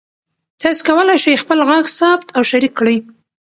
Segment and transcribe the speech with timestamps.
[0.61, 2.97] تاسي کولای شئ خپل غږ ثبت او شریک کړئ.